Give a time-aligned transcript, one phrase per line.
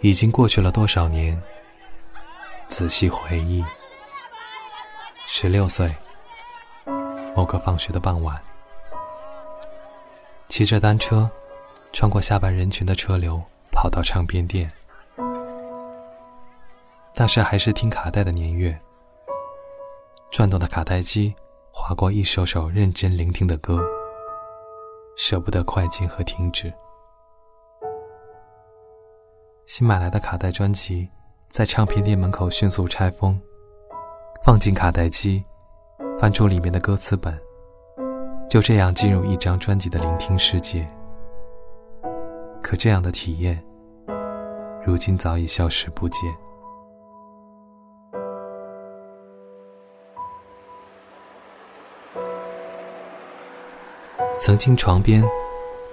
[0.00, 1.40] 已经过去了多少年？
[2.68, 3.64] 仔细回忆，
[5.26, 5.92] 十六岁，
[7.34, 8.40] 某个放学的傍晚，
[10.48, 11.28] 骑着单车，
[11.92, 13.42] 穿过下班人群的车流，
[13.72, 14.70] 跑到唱片店。
[17.14, 18.78] 那时还是听卡带的年月，
[20.30, 21.34] 转动的卡带机
[21.72, 23.82] 划过一首首认真聆听的歌，
[25.16, 26.72] 舍不得快进和停止。
[29.78, 31.08] 新买来的卡带专辑，
[31.46, 33.40] 在唱片店门口迅速拆封，
[34.42, 35.44] 放进卡带机，
[36.18, 37.32] 翻出里面的歌词本，
[38.50, 40.84] 就这样进入一张专辑的聆听世界。
[42.60, 43.64] 可这样的体验，
[44.84, 46.22] 如今早已消失不见。
[54.36, 55.22] 曾经床边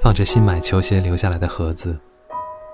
[0.02, 2.00] 放着新买球鞋留下来的盒子，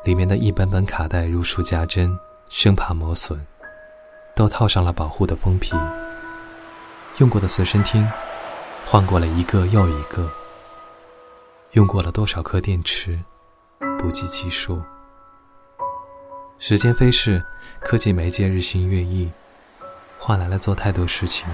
[0.04, 2.18] 里面的一本本卡带如数家珍，
[2.50, 3.40] 生怕磨损，
[4.36, 5.76] 都套上了保护的封皮。
[7.18, 8.10] 用过的随身听，
[8.88, 10.28] 换过了一个又一个。
[11.74, 13.20] 用过了多少颗电池，
[14.00, 14.82] 不计其数。
[16.58, 17.44] 时间飞逝，
[17.80, 19.32] 科技媒介日新月异，
[20.18, 21.48] 换来了做太多事情，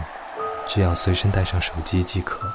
[0.66, 2.50] 只要随身带上手机即可。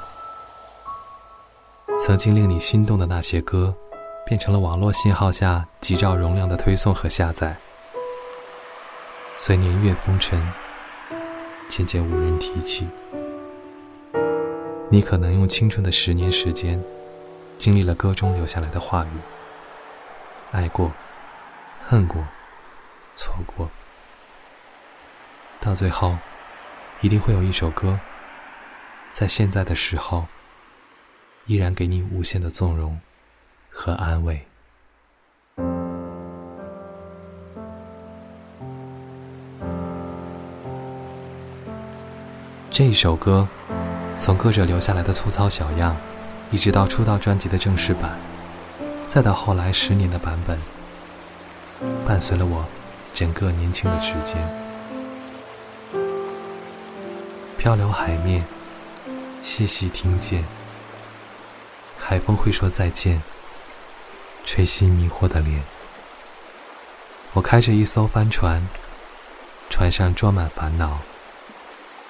[1.99, 3.75] 曾经令你心动的那些歌，
[4.25, 7.57] 变成了网络信号下几兆容量的推送和下载。
[9.37, 10.53] 随年月风尘，
[11.69, 12.89] 渐渐无人提起。
[14.91, 16.83] 你可能用青春的十年时间，
[17.59, 19.09] 经历了歌中留下来的话语：
[20.51, 20.93] 爱过，
[21.83, 22.25] 恨过，
[23.15, 23.71] 错过。
[25.61, 26.17] 到最后，
[27.01, 27.99] 一定会有一首歌，
[29.13, 30.27] 在现在的时候。
[31.47, 33.01] 依然给你无限的纵容
[33.83, 34.41] 和安慰。
[42.71, 43.49] 这一首歌，
[44.15, 45.97] 从歌者留下来的粗糙小样，
[46.53, 48.17] 一直到出道专辑的正式版，
[49.09, 50.57] 再到后来十年的版本，
[52.07, 52.65] 伴随了我
[53.13, 54.41] 整个年轻的时间。
[57.59, 58.45] 漂流海面，
[59.43, 60.45] 细细听见。
[61.99, 63.21] 海风会说再见，
[64.45, 65.63] 吹熄迷惑的脸。
[67.33, 68.63] 我开着一艘帆船，
[69.71, 70.99] 船上装满烦恼，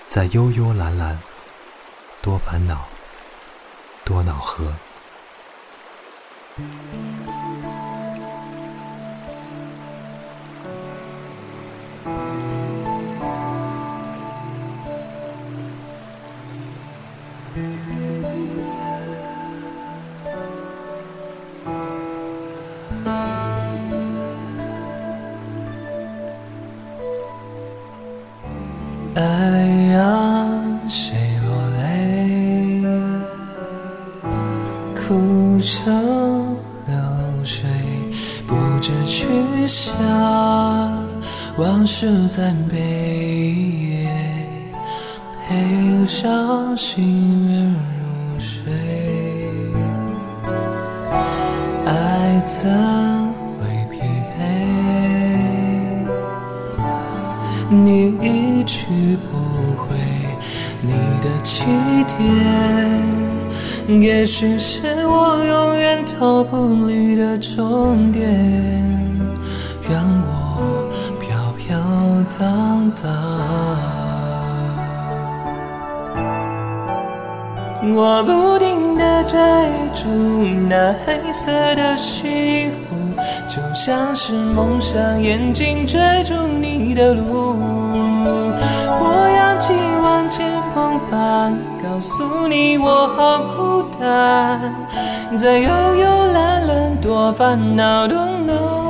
[0.06, 1.18] 在悠悠蓝蓝，
[2.20, 2.86] 多烦恼，
[4.04, 4.74] 多恼河。
[29.14, 29.22] 爱
[29.92, 31.14] 让谁
[31.44, 32.82] 落泪，
[34.94, 36.56] 哭成
[36.86, 36.96] 流
[37.44, 37.68] 水，
[38.46, 39.28] 不知去
[39.66, 39.98] 向，
[41.58, 44.08] 往事在悲，
[45.46, 48.72] 陪伤心愿入睡，
[51.84, 53.31] 爱怎
[57.72, 58.86] 你一去。
[59.30, 59.38] 不
[59.76, 59.96] 回
[60.82, 61.64] 你的起
[62.04, 68.28] 点，也许是我永远逃不离的终点，
[69.88, 71.78] 让我飘飘
[72.38, 73.10] 荡荡。
[77.94, 79.38] 我不停地追
[79.94, 80.08] 逐
[80.68, 82.94] 那黑色的幸福，
[83.54, 87.54] 就像是蒙上眼睛追逐你的路。
[88.88, 94.72] 我扬起万千风帆，告诉你我好孤单，
[95.36, 98.81] 在悠悠蓝蓝多烦恼多浓。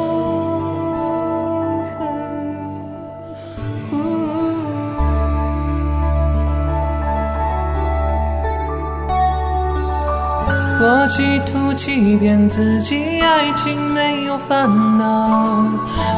[10.84, 14.69] 我企图欺骗自己，爱情没有烦
[14.99, 15.64] 恼，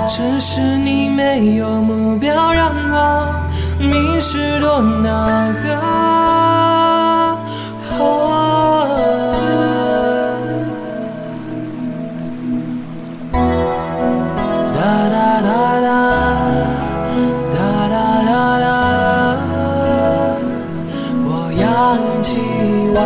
[0.08, 3.28] 只是你没有目标，让我
[3.78, 5.34] 迷失多恼。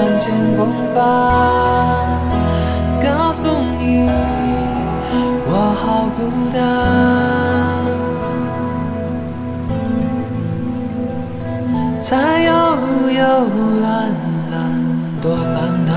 [0.09, 0.65] 告诉你，我
[0.95, 1.38] 好
[5.99, 6.23] 好孤
[6.55, 6.61] 单。
[11.99, 12.53] 在悠
[13.11, 13.21] 悠
[13.83, 14.15] 蓝
[14.53, 15.88] 蓝多半。